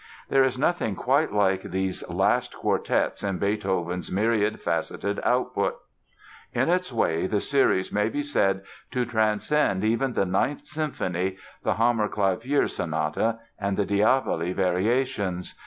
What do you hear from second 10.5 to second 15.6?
Symphony, the "Hammerklavier" Sonata, and the "Diabelli" Variations.